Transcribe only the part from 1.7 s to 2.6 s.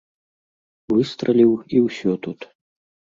і ўсё тут.